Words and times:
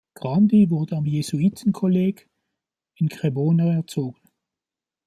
Grandi 0.15 0.71
wurde 0.71 0.95
am 0.97 1.05
Jesuiten-Kolleg 1.05 2.27
in 2.95 3.07
Cremona 3.07 3.71
erzogen. 3.75 4.17